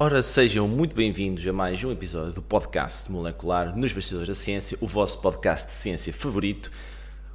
Ora, 0.00 0.22
sejam 0.22 0.68
muito 0.68 0.94
bem-vindos 0.94 1.44
a 1.44 1.52
mais 1.52 1.82
um 1.82 1.90
episódio 1.90 2.32
do 2.32 2.40
podcast 2.40 3.10
Molecular 3.10 3.76
nos 3.76 3.92
Bastidores 3.92 4.28
da 4.28 4.34
Ciência, 4.34 4.78
o 4.80 4.86
vosso 4.86 5.20
podcast 5.20 5.66
de 5.66 5.74
ciência 5.74 6.12
favorito. 6.12 6.70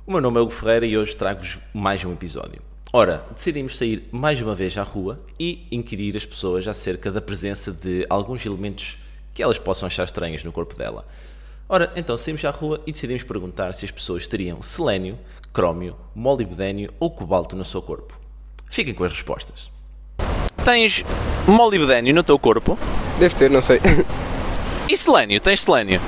O 0.08 0.12
meu 0.14 0.22
nome 0.22 0.38
é 0.38 0.42
Hugo 0.42 0.50
Ferreira 0.50 0.86
e 0.86 0.98
hoje 0.98 1.14
trago-vos 1.14 1.60
mais 1.74 2.06
um 2.06 2.14
episódio. 2.14 2.62
Ora, 2.94 3.26
decidimos 3.32 3.78
sair 3.78 4.08
mais 4.14 4.42
uma 4.42 4.56
vez 4.56 4.78
à 4.78 4.84
rua 4.84 5.20
e 5.38 5.68
inquirir 5.70 6.16
as 6.16 6.26
pessoas 6.26 6.66
acerca 6.66 7.12
da 7.12 7.22
presença 7.22 7.70
de 7.70 8.06
alguns 8.10 8.46
elementos 8.46 8.98
que 9.34 9.44
elas 9.44 9.58
possam 9.58 9.86
achar 9.86 10.06
estranhos 10.06 10.46
no 10.46 10.54
corpo 10.54 10.78
dela. 10.78 11.06
Ora, 11.68 11.92
então 11.98 12.18
saímos 12.18 12.46
à 12.46 12.50
rua 12.50 12.82
e 12.88 12.94
decidimos 12.94 13.24
perguntar 13.24 13.74
se 13.74 13.84
as 13.84 13.92
pessoas 13.92 14.26
teriam 14.26 14.62
selênio, 14.62 15.20
crómio, 15.52 15.98
molibdênio 16.16 16.94
ou 16.98 17.12
cobalto 17.12 17.58
no 17.58 17.66
seu 17.66 17.82
corpo. 17.82 18.18
Fiquem 18.70 18.94
com 18.94 19.04
as 19.04 19.12
respostas. 19.12 19.73
Tens 20.64 21.04
molibdênio 21.46 22.14
no 22.14 22.24
teu 22.24 22.40
corpo? 22.40 22.78
Deve 23.20 23.36
ter, 23.36 23.50
não 23.50 23.62
sei. 23.62 23.80
E 24.90 24.98
selênio? 24.98 25.40
Tens 25.40 25.62
selênio? 25.62 26.02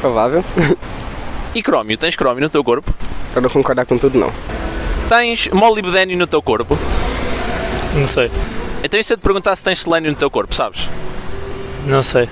Provável. 0.00 0.44
E 1.54 1.62
crómio? 1.62 1.96
Tens 1.96 2.16
crómio 2.16 2.42
no 2.42 2.50
teu 2.50 2.64
corpo? 2.64 2.92
Para 3.32 3.40
não 3.40 3.48
concordar 3.48 3.86
com 3.86 3.96
tudo, 3.96 4.18
não. 4.18 4.32
Tens 5.08 5.48
molibdênio 5.48 6.16
no 6.16 6.26
teu 6.26 6.42
corpo? 6.42 6.76
Não 7.94 8.06
sei. 8.06 8.30
Então 8.82 8.98
e 8.98 9.04
se 9.04 9.12
eu 9.12 9.16
te 9.16 9.20
perguntar 9.20 9.54
se 9.54 9.62
tens 9.62 9.80
selênio 9.82 10.10
no 10.10 10.16
teu 10.16 10.30
corpo, 10.30 10.54
sabes? 10.54 10.88
Não 11.86 12.02
sei. 12.02 12.28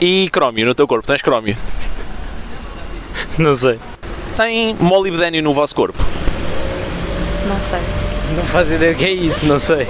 E 0.00 0.28
crómio 0.30 0.66
no 0.66 0.74
teu 0.74 0.86
corpo? 0.86 1.06
Tens 1.06 1.22
crómio? 1.22 1.56
Não 3.38 3.56
sei. 3.56 3.78
Tem 4.36 4.76
molibdênio 4.78 5.42
no 5.42 5.54
vosso 5.54 5.74
corpo? 5.74 5.98
Não 7.48 7.56
sei. 7.70 8.11
Não 8.36 8.42
faço 8.44 8.74
ideia 8.74 8.92
o 8.92 8.96
que 8.96 9.04
é 9.04 9.12
isso, 9.12 9.44
não 9.46 9.58
sei. 9.58 9.86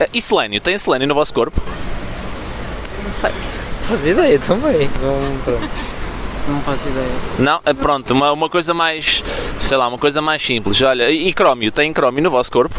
Eh, 0.00 0.08
E 0.12 0.20
selênio? 0.20 0.60
Tem 0.60 0.76
selênio 0.78 1.06
no 1.08 1.14
vosso 1.14 1.32
corpo? 1.32 1.60
Não 3.02 3.12
sei. 3.20 3.30
Não 3.32 3.88
faço 3.88 4.08
ideia 4.08 4.38
também. 4.38 4.90
Não, 5.02 5.38
pronto. 5.44 5.70
Não 6.48 6.60
faço 6.62 6.88
ideia. 6.88 7.06
Não? 7.38 7.60
Eh, 7.64 7.72
Pronto, 7.74 8.12
uma, 8.12 8.32
uma 8.32 8.48
coisa 8.48 8.72
mais, 8.74 9.24
sei 9.58 9.76
lá, 9.76 9.88
uma 9.88 9.98
coisa 9.98 10.20
mais 10.22 10.42
simples. 10.42 10.80
Olha, 10.82 11.10
e 11.10 11.32
crómio? 11.32 11.72
Tem 11.72 11.92
crómio 11.92 12.22
no 12.22 12.30
vosso 12.30 12.52
corpo? 12.52 12.74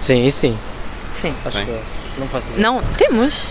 Sim, 0.00 0.26
e 0.26 0.32
sim. 0.32 0.58
Sim. 1.14 1.32
Acho 1.44 1.58
Bem. 1.58 1.66
que 1.66 1.72
é. 1.72 1.82
Não 2.18 2.26
faço 2.28 2.48
ideia. 2.48 2.62
Não, 2.62 2.82
temos. 2.96 3.44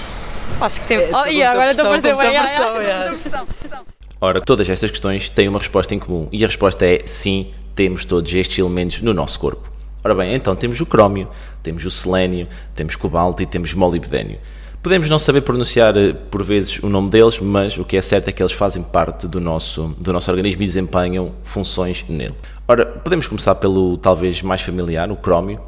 Acho 0.59 0.81
que 0.81 0.87
temos. 0.87 1.05
É, 1.05 1.09
oh, 1.17 1.23
tô 1.23 1.29
e 1.29 1.43
agora 1.43 1.71
estou 1.71 1.91
a 1.91 1.97
é. 1.97 1.99
pressão, 2.01 3.45
pressão. 3.45 3.85
Ora, 4.19 4.41
todas 4.41 4.69
estas 4.69 4.89
questões 4.91 5.29
têm 5.29 5.47
uma 5.47 5.59
resposta 5.59 5.93
em 5.93 5.99
comum 5.99 6.27
e 6.31 6.43
a 6.43 6.47
resposta 6.47 6.85
é 6.85 7.01
sim, 7.05 7.51
temos 7.75 8.05
todos 8.05 8.33
estes 8.33 8.57
elementos 8.57 9.01
no 9.01 9.13
nosso 9.13 9.39
corpo. 9.39 9.74
Ora 10.05 10.13
bem, 10.13 10.35
então 10.35 10.55
temos 10.55 10.79
o 10.79 10.85
crómio, 10.85 11.27
temos 11.63 11.83
o 11.83 11.89
selênio, 11.89 12.47
temos 12.75 12.95
cobalto 12.95 13.41
e 13.41 13.45
temos 13.47 13.73
molibdênio. 13.73 14.37
Podemos 14.83 15.09
não 15.09 15.17
saber 15.17 15.41
pronunciar 15.41 15.97
eh, 15.97 16.13
por 16.13 16.43
vezes 16.43 16.77
o 16.83 16.87
nome 16.87 17.09
deles, 17.09 17.39
mas 17.39 17.75
o 17.75 17.83
que 17.83 17.97
é 17.97 18.03
certo 18.03 18.27
é 18.27 18.31
que 18.31 18.43
eles 18.43 18.53
fazem 18.53 18.83
parte 18.83 19.27
do 19.27 19.41
nosso, 19.41 19.95
do 19.97 20.13
nosso 20.13 20.29
organismo 20.29 20.61
e 20.61 20.65
desempenham 20.67 21.31
funções 21.41 22.05
nele. 22.07 22.35
Ora, 22.67 22.85
podemos 22.85 23.27
começar 23.27 23.55
pelo 23.55 23.97
talvez 23.97 24.43
mais 24.43 24.61
familiar, 24.61 25.09
o 25.09 25.15
crómio. 25.15 25.59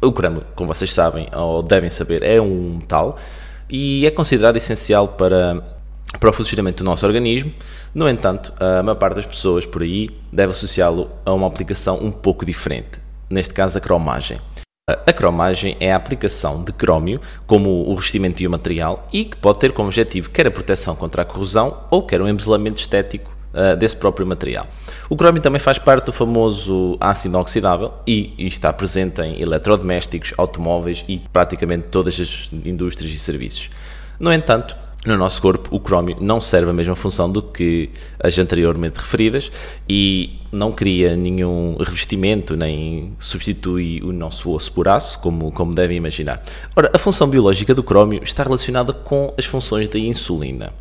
O 0.00 0.12
crômio, 0.12 0.44
como 0.54 0.72
vocês 0.72 0.94
sabem 0.94 1.26
ou 1.34 1.60
devem 1.60 1.90
saber, 1.90 2.22
é 2.22 2.40
um 2.40 2.76
metal 2.76 3.18
e 3.68 4.06
é 4.06 4.12
considerado 4.12 4.56
essencial 4.58 5.08
para, 5.08 5.60
para 6.20 6.30
o 6.30 6.32
funcionamento 6.32 6.84
do 6.84 6.86
nosso 6.86 7.04
organismo. 7.04 7.52
No 7.92 8.08
entanto, 8.08 8.52
a 8.60 8.80
maior 8.80 8.94
parte 8.94 9.16
das 9.16 9.26
pessoas 9.26 9.66
por 9.66 9.82
aí 9.82 10.08
deve 10.32 10.52
associá-lo 10.52 11.10
a 11.24 11.32
uma 11.32 11.48
aplicação 11.48 11.98
um 12.00 12.12
pouco 12.12 12.46
diferente, 12.46 13.00
neste 13.28 13.54
caso 13.54 13.78
a 13.78 13.80
cromagem. 13.80 14.40
A 14.88 15.12
cromagem 15.12 15.76
é 15.80 15.92
a 15.92 15.96
aplicação 15.96 16.62
de 16.62 16.72
crómio 16.72 17.20
como 17.44 17.88
o 17.88 17.94
revestimento 17.94 18.38
de 18.38 18.46
um 18.46 18.50
material 18.50 19.08
e 19.12 19.24
que 19.24 19.36
pode 19.36 19.58
ter 19.58 19.72
como 19.72 19.88
objetivo 19.88 20.30
quer 20.30 20.46
a 20.46 20.50
proteção 20.50 20.94
contra 20.94 21.22
a 21.22 21.24
corrosão 21.24 21.84
ou 21.90 22.04
quer 22.04 22.22
um 22.22 22.28
embesamento 22.28 22.80
estético 22.80 23.36
uh, 23.52 23.76
desse 23.76 23.96
próprio 23.96 24.24
material. 24.24 24.64
O 25.10 25.16
crómio 25.16 25.42
também 25.42 25.58
faz 25.58 25.76
parte 25.76 26.06
do 26.06 26.12
famoso 26.12 26.96
ácido 27.00 27.34
inoxidável 27.34 27.94
e, 28.06 28.32
e 28.38 28.46
está 28.46 28.72
presente 28.72 29.20
em 29.22 29.42
eletrodomésticos, 29.42 30.32
automóveis 30.36 31.04
e 31.08 31.18
praticamente 31.32 31.88
todas 31.88 32.20
as 32.20 32.48
indústrias 32.52 33.12
e 33.12 33.18
serviços. 33.18 33.70
No 34.20 34.32
entanto, 34.32 34.76
no 35.06 35.16
nosso 35.16 35.40
corpo, 35.40 35.74
o 35.74 35.78
crómio 35.78 36.16
não 36.20 36.40
serve 36.40 36.70
a 36.70 36.72
mesma 36.72 36.96
função 36.96 37.30
do 37.30 37.40
que 37.40 37.90
as 38.18 38.38
anteriormente 38.38 38.98
referidas 38.98 39.50
e 39.88 40.40
não 40.50 40.72
cria 40.72 41.16
nenhum 41.16 41.76
revestimento 41.78 42.56
nem 42.56 43.12
substitui 43.18 44.02
o 44.02 44.12
nosso 44.12 44.50
osso 44.50 44.72
por 44.72 44.88
aço, 44.88 45.18
como, 45.20 45.52
como 45.52 45.74
devem 45.74 45.96
imaginar. 45.96 46.42
Ora, 46.74 46.90
a 46.94 46.98
função 46.98 47.28
biológica 47.28 47.74
do 47.74 47.82
crómio 47.82 48.22
está 48.22 48.42
relacionada 48.42 48.92
com 48.92 49.32
as 49.38 49.44
funções 49.44 49.88
da 49.88 49.98
insulina. 49.98 50.72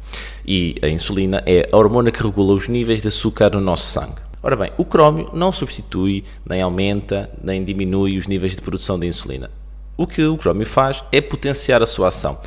E 0.45 0.75
a 0.81 0.87
insulina 0.87 1.43
é 1.45 1.67
a 1.71 1.77
hormona 1.77 2.11
que 2.11 2.23
regula 2.23 2.53
os 2.53 2.67
níveis 2.67 3.01
de 3.01 3.09
açúcar 3.09 3.51
no 3.51 3.61
nosso 3.61 3.85
sangue. 3.85 4.25
Ora 4.41 4.55
bem, 4.55 4.71
o 4.77 4.85
crómio 4.85 5.29
não 5.33 5.51
substitui, 5.51 6.23
nem 6.47 6.61
aumenta, 6.61 7.29
nem 7.43 7.63
diminui 7.63 8.17
os 8.17 8.27
níveis 8.27 8.55
de 8.55 8.61
produção 8.61 8.99
de 8.99 9.07
insulina. 9.07 9.49
O 9.97 10.05
que 10.05 10.23
o 10.25 10.35
crómio 10.35 10.67
faz 10.67 11.01
é 11.09 11.21
potenciar 11.21 11.81
a 11.81 11.85
sua 11.85 12.09
ação. 12.09 12.37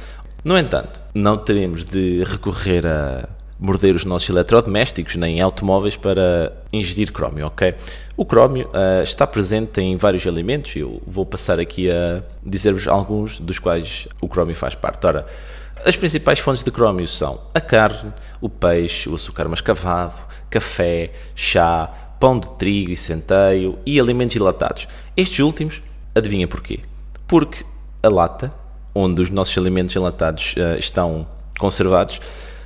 No 0.45 0.57
entanto, 0.57 1.01
não 1.13 1.37
teremos 1.37 1.85
de 1.85 2.23
recorrer 2.25 2.87
a 2.87 3.29
morder 3.59 3.97
os 3.97 4.05
nossos 4.05 4.29
eletrodomésticos 4.31 5.17
nem 5.17 5.41
automóveis 5.41 5.97
para 5.97 6.53
ingerir 6.73 7.13
crómio, 7.13 7.49
ok? 7.49 7.75
O 8.17 8.25
crómio 8.25 8.71
ah, 8.73 9.03
está 9.03 9.27
presente 9.27 9.81
em 9.81 9.97
vários 9.97 10.27
alimentos 10.27 10.77
e 10.77 10.79
eu 10.79 11.03
vou 11.07 11.27
passar 11.27 11.59
aqui 11.59 11.91
a 11.91 12.23
dizer-vos 12.45 12.87
alguns 12.87 13.41
dos 13.41 13.59
quais 13.59 14.07
o 14.21 14.29
crómio 14.29 14.55
faz 14.55 14.77
parte. 14.77 15.05
Ora, 15.05 15.27
as 15.85 15.97
principais 15.97 16.39
fontes 16.39 16.63
de 16.63 16.71
crómio 16.71 17.07
são 17.09 17.41
a 17.53 17.61
carne, 17.61 18.13
o 18.41 18.49
peixe, 18.49 19.09
o 19.09 19.17
açúcar 19.17 19.49
mascavado, 19.49 20.23
café, 20.49 21.13
chá, 21.35 21.91
pão 22.21 22.39
de 22.39 22.51
trigo 22.51 22.93
e 22.93 22.97
centeio 22.97 23.79
e 23.85 23.99
alimentos 23.99 24.37
enlatados. 24.37 24.87
Estes 25.17 25.41
últimos, 25.41 25.83
adivinha 26.15 26.47
porquê? 26.47 26.81
Porque 27.27 27.65
a 28.03 28.09
lata, 28.09 28.53
onde 28.99 29.23
os 29.23 29.31
nossos 29.31 29.57
alimentos 29.57 29.95
enlatados 29.95 30.55
eh, 30.57 30.79
estão 30.79 31.27
conservados, 31.59 32.21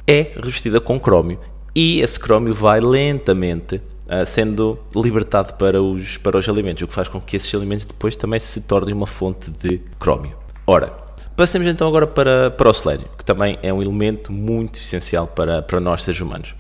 é 0.06 0.32
revestida 0.34 0.80
com 0.80 0.98
crómio 0.98 1.38
e 1.74 2.00
esse 2.00 2.18
crómio 2.18 2.54
vai 2.54 2.80
lentamente 2.80 3.80
eh, 4.08 4.24
sendo 4.24 4.78
libertado 4.96 5.54
para 5.54 5.82
os, 5.82 6.16
para 6.16 6.38
os 6.38 6.48
alimentos, 6.48 6.82
o 6.82 6.88
que 6.88 6.94
faz 6.94 7.08
com 7.08 7.20
que 7.20 7.36
esses 7.36 7.54
alimentos 7.54 7.84
depois 7.84 8.16
também 8.16 8.40
se 8.40 8.62
tornem 8.62 8.94
uma 8.94 9.06
fonte 9.06 9.50
de 9.50 9.80
crómio. 9.98 10.34
Ora, 10.66 10.92
passemos 11.36 11.68
então 11.68 11.86
agora 11.86 12.06
para, 12.06 12.50
para 12.50 12.70
o 12.70 12.72
selênio, 12.72 13.08
que 13.18 13.24
também 13.24 13.58
é 13.62 13.72
um 13.72 13.82
elemento 13.82 14.32
muito 14.32 14.80
essencial 14.80 15.26
para, 15.26 15.60
para 15.60 15.80
nós 15.80 16.02
seres 16.02 16.20
humanos. 16.20 16.54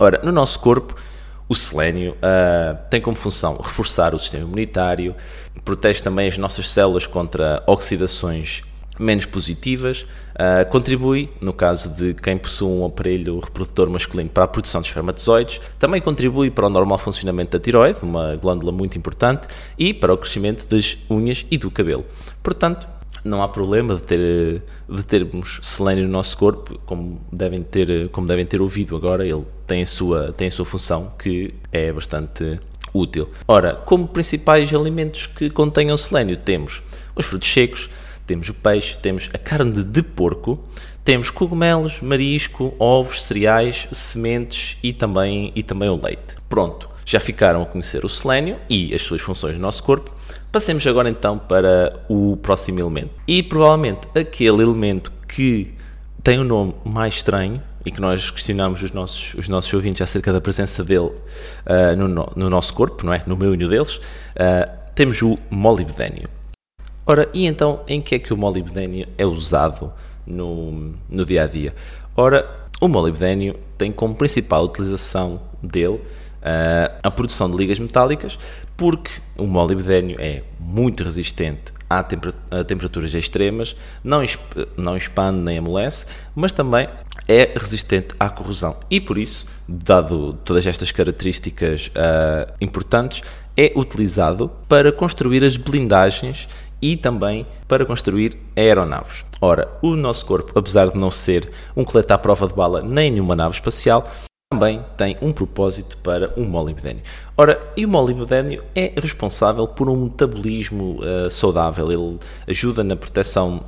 Ora, 0.00 0.20
no 0.24 0.32
nosso 0.32 0.58
corpo, 0.58 0.96
o 1.48 1.54
selênio 1.54 2.16
ah, 2.22 2.74
tem 2.88 3.00
como 3.00 3.16
função 3.16 3.56
reforçar 3.56 4.14
o 4.14 4.18
sistema 4.18 4.44
imunitário, 4.44 5.14
protege 5.64 6.02
também 6.02 6.26
as 6.26 6.38
nossas 6.38 6.70
células 6.70 7.06
contra 7.06 7.62
oxidações 7.66 8.62
menos 8.98 9.26
positivas, 9.26 10.06
ah, 10.34 10.64
contribui, 10.64 11.30
no 11.40 11.52
caso 11.52 11.90
de 11.90 12.14
quem 12.14 12.36
possui 12.36 12.68
um 12.68 12.84
aparelho 12.84 13.38
reprodutor 13.40 13.88
masculino, 13.88 14.30
para 14.30 14.44
a 14.44 14.48
produção 14.48 14.80
de 14.80 14.88
espermatozoides, 14.88 15.60
também 15.78 16.00
contribui 16.00 16.50
para 16.50 16.66
o 16.66 16.70
normal 16.70 16.98
funcionamento 16.98 17.56
da 17.56 17.62
tiroide, 17.62 18.00
uma 18.02 18.36
glândula 18.36 18.72
muito 18.72 18.96
importante, 18.96 19.48
e 19.78 19.92
para 19.94 20.12
o 20.12 20.16
crescimento 20.16 20.66
das 20.66 20.98
unhas 21.10 21.46
e 21.50 21.56
do 21.56 21.70
cabelo. 21.70 22.04
Portanto, 22.42 22.86
não 23.24 23.42
há 23.42 23.48
problema 23.48 23.94
de, 23.94 24.02
ter, 24.02 24.62
de 24.88 25.06
termos 25.06 25.60
selênio 25.62 26.04
no 26.04 26.10
nosso 26.10 26.36
corpo, 26.36 26.78
como 26.84 27.20
devem 27.32 27.62
ter, 27.62 28.08
como 28.08 28.26
devem 28.26 28.44
ter 28.44 28.60
ouvido 28.60 28.96
agora, 28.96 29.24
ele 29.24 29.44
tem 29.66 29.82
a 29.82 29.86
sua, 29.86 30.32
tem 30.32 30.48
a 30.48 30.50
sua 30.50 30.64
função 30.64 31.12
que 31.18 31.54
é 31.70 31.92
bastante 31.92 32.58
útil. 32.92 33.28
Ora, 33.46 33.74
como 33.74 34.08
principais 34.08 34.72
alimentos 34.74 35.26
que 35.26 35.48
contenham 35.50 35.96
selênio, 35.96 36.36
temos 36.36 36.82
os 37.14 37.24
frutos 37.24 37.50
secos, 37.50 37.88
temos 38.26 38.48
o 38.48 38.54
peixe, 38.54 38.96
temos 38.98 39.28
a 39.32 39.38
carne 39.38 39.82
de 39.82 40.02
porco, 40.02 40.58
temos 41.04 41.30
cogumelos, 41.30 42.00
marisco, 42.00 42.74
ovos, 42.78 43.22
cereais, 43.22 43.88
sementes 43.92 44.76
e 44.82 44.92
também, 44.92 45.52
e 45.54 45.62
também 45.62 45.88
o 45.88 46.00
leite. 46.00 46.36
Pronto, 46.48 46.88
já 47.04 47.18
ficaram 47.18 47.62
a 47.62 47.66
conhecer 47.66 48.04
o 48.04 48.08
selênio 48.08 48.58
e 48.68 48.94
as 48.94 49.02
suas 49.02 49.20
funções 49.20 49.54
no 49.56 49.62
nosso 49.62 49.82
corpo. 49.82 50.14
Passemos 50.50 50.86
agora 50.86 51.08
então 51.08 51.38
para 51.38 52.04
o 52.08 52.36
próximo 52.36 52.78
elemento. 52.78 53.10
E 53.26 53.42
provavelmente 53.42 54.08
aquele 54.14 54.62
elemento 54.62 55.10
que 55.26 55.74
tem 56.22 56.38
o 56.38 56.44
nome 56.44 56.74
mais 56.84 57.14
estranho 57.14 57.60
e 57.84 57.90
que 57.90 58.00
nós 58.00 58.30
questionamos 58.30 58.82
os 58.82 58.92
nossos, 58.92 59.34
os 59.34 59.48
nossos 59.48 59.72
ouvintes 59.72 60.00
acerca 60.02 60.32
da 60.32 60.40
presença 60.40 60.84
dele 60.84 61.10
uh, 61.66 61.96
no, 61.96 62.06
no, 62.06 62.32
no, 62.36 62.50
nosso 62.50 62.72
corpo, 62.74 63.04
não 63.04 63.12
é? 63.12 63.22
No 63.26 63.36
meu 63.36 63.54
e 63.54 63.56
no 63.56 63.68
deles, 63.68 63.96
uh, 63.96 64.70
temos 64.94 65.20
o 65.22 65.38
molibdênio. 65.50 66.28
Ora, 67.04 67.28
e 67.34 67.46
então 67.46 67.80
em 67.88 68.00
que 68.00 68.14
é 68.14 68.18
que 68.18 68.32
o 68.32 68.36
molibdênio 68.36 69.08
é 69.18 69.26
usado 69.26 69.92
no, 70.26 70.94
no 71.08 71.24
dia 71.24 71.44
a 71.44 71.46
dia? 71.46 71.74
Ora, 72.16 72.48
o 72.80 72.88
molibdênio 72.88 73.58
tem 73.76 73.90
como 73.90 74.14
principal 74.14 74.64
utilização 74.64 75.40
dele 75.62 75.96
uh, 75.96 76.98
a 77.02 77.10
produção 77.10 77.50
de 77.50 77.56
ligas 77.56 77.78
metálicas, 77.78 78.38
porque 78.76 79.10
o 79.36 79.46
molibdênio 79.46 80.16
é 80.20 80.42
muito 80.58 81.02
resistente 81.02 81.72
a, 81.88 82.02
temper 82.02 82.34
a 82.50 82.64
temperaturas 82.64 83.14
extremas, 83.14 83.76
não, 84.02 84.22
não 84.76 84.96
expande 84.96 85.38
nem 85.38 85.58
amolece, 85.58 86.06
mas 86.34 86.52
também 86.52 86.88
é 87.28 87.52
resistente 87.56 88.14
à 88.18 88.28
corrosão. 88.28 88.76
E 88.90 89.00
por 89.00 89.18
isso, 89.18 89.46
dado 89.68 90.34
todas 90.44 90.66
estas 90.66 90.90
características 90.90 91.88
uh, 91.88 92.52
importantes, 92.60 93.22
é 93.56 93.72
utilizado 93.76 94.50
para 94.68 94.90
construir 94.90 95.44
as 95.44 95.56
blindagens 95.56 96.48
e 96.82 96.96
também 96.96 97.46
para 97.68 97.86
construir 97.86 98.36
aeronaves. 98.56 99.24
Ora, 99.40 99.70
o 99.80 99.94
nosso 99.94 100.26
corpo, 100.26 100.58
apesar 100.58 100.88
de 100.88 100.98
não 100.98 101.10
ser 101.10 101.50
um 101.76 101.84
colete 101.84 102.12
à 102.12 102.18
prova 102.18 102.48
de 102.48 102.54
bala 102.54 102.82
nem 102.82 103.10
nenhuma 103.10 103.36
nave 103.36 103.54
espacial, 103.54 104.06
também 104.52 104.84
tem 104.98 105.16
um 105.22 105.32
propósito 105.32 105.96
para 105.98 106.38
o 106.38 106.44
molibdênio. 106.44 107.02
Ora, 107.38 107.58
e 107.74 107.86
o 107.86 107.88
molibdênio 107.88 108.62
é 108.74 108.92
responsável 109.00 109.66
por 109.66 109.88
um 109.88 110.04
metabolismo 110.04 111.00
uh, 111.00 111.30
saudável, 111.30 111.90
ele 111.90 112.18
ajuda 112.46 112.84
na 112.84 112.94
proteção 112.94 113.62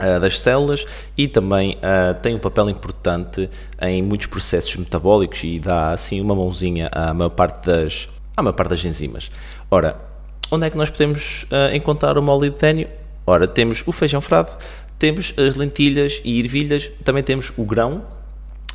uh, 0.00 0.20
das 0.20 0.40
células 0.40 0.86
e 1.16 1.28
também 1.28 1.76
uh, 1.76 2.14
tem 2.22 2.34
um 2.34 2.38
papel 2.38 2.70
importante 2.70 3.50
em 3.82 4.02
muitos 4.02 4.26
processos 4.28 4.74
metabólicos 4.76 5.44
e 5.44 5.58
dá 5.58 5.92
assim 5.92 6.22
uma 6.22 6.34
mãozinha 6.34 6.88
à 6.90 7.12
maior 7.12 7.30
parte 7.30 7.66
das, 7.66 8.08
à 8.34 8.42
maior 8.42 8.54
parte 8.54 8.70
das 8.70 8.84
enzimas. 8.84 9.30
Ora, 9.70 10.13
onde 10.54 10.66
é 10.66 10.70
que 10.70 10.76
nós 10.76 10.90
podemos 10.90 11.46
encontrar 11.72 12.16
o 12.16 12.22
molibdênio? 12.22 12.88
Ora, 13.26 13.46
temos 13.48 13.82
o 13.86 13.92
feijão 13.92 14.20
frado, 14.20 14.56
temos 14.98 15.34
as 15.36 15.56
lentilhas 15.56 16.20
e 16.24 16.38
ervilhas, 16.38 16.90
também 17.02 17.22
temos 17.22 17.52
o 17.56 17.64
grão, 17.64 18.04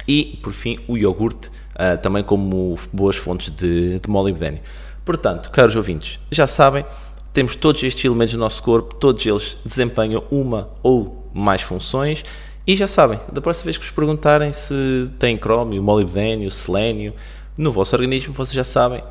e, 0.07 0.39
por 0.41 0.51
fim, 0.51 0.79
o 0.87 0.97
iogurte, 0.97 1.49
uh, 1.49 1.95
também 2.01 2.23
como 2.23 2.75
boas 2.91 3.15
fontes 3.15 3.51
de, 3.51 3.99
de 3.99 4.09
molibdênio. 4.09 4.59
Portanto, 5.05 5.51
caros 5.51 5.75
ouvintes, 5.75 6.19
já 6.31 6.47
sabem, 6.47 6.83
temos 7.31 7.55
todos 7.55 7.83
estes 7.83 8.03
elementos 8.05 8.33
do 8.33 8.39
nosso 8.39 8.61
corpo, 8.63 8.95
todos 8.95 9.23
eles 9.23 9.57
desempenham 9.63 10.23
uma 10.31 10.69
ou 10.81 11.29
mais 11.31 11.61
funções 11.61 12.23
e 12.65 12.75
já 12.75 12.87
sabem, 12.87 13.19
da 13.31 13.39
próxima 13.39 13.65
vez 13.65 13.77
que 13.77 13.83
vos 13.83 13.93
perguntarem 13.93 14.51
se 14.51 15.09
tem 15.19 15.37
crómio, 15.37 15.81
molibdênio, 15.81 16.49
selênio 16.49 17.13
no 17.55 17.71
vosso 17.71 17.95
organismo, 17.95 18.33
vocês 18.33 18.53
já 18.53 18.63
sabem, 18.63 19.03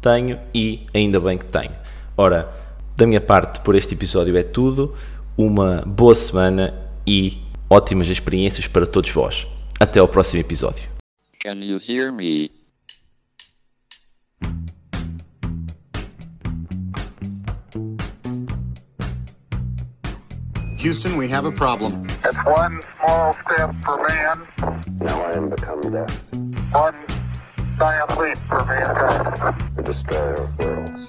tenho 0.00 0.38
e 0.54 0.86
ainda 0.94 1.18
bem 1.18 1.36
que 1.36 1.46
tenho. 1.46 1.72
Ora, 2.16 2.48
da 2.96 3.06
minha 3.06 3.20
parte, 3.20 3.60
por 3.60 3.74
este 3.74 3.94
episódio 3.94 4.36
é 4.36 4.42
tudo. 4.42 4.94
Uma 5.36 5.82
boa 5.86 6.14
semana 6.14 6.72
e 7.06 7.38
ótimas 7.68 8.08
experiências 8.08 8.66
para 8.68 8.86
todos 8.86 9.10
vós. 9.10 9.46
Até 9.80 9.98
ao 9.98 10.06
próximo 10.08 10.40
episódio. 10.40 10.88
Can 11.42 11.56
you 11.64 11.78
hear 11.78 12.12
me? 12.12 12.50
Houston, 20.78 21.16
we 21.16 21.28
have 21.28 21.44
a 21.46 21.52
problem. 21.52 22.06
It's 22.24 22.36
one 22.44 22.80
small 22.98 23.32
step 23.32 23.74
for 23.84 24.06
man, 24.08 24.46
Now 25.00 25.22
I 25.22 25.36
am 25.36 25.48
become 25.48 25.80
death, 25.80 26.20
one 26.72 26.94
giant 27.78 28.18
leap 28.18 28.36
for 28.48 28.64
mankind. 28.64 29.76
the 29.76 29.82
destroyer 29.82 30.34
of 30.34 30.58
worlds. 30.58 31.08